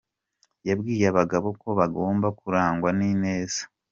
Yabwiye 0.67 1.05
abagabo 1.11 1.47
ko 1.61 1.67
bagomba 1.79 2.27
kurangwa 2.39 2.89
n’ineza. 2.97 3.61